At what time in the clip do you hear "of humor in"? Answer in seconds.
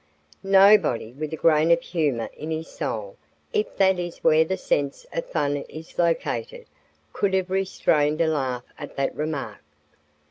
1.69-2.49